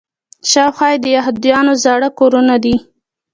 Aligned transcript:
شاوخوا 0.51 0.87
یې 0.91 0.97
د 1.03 1.05
یهودانو 1.17 1.73
زاړه 1.83 2.09
کورونه 2.19 2.55
دي. 2.63 2.75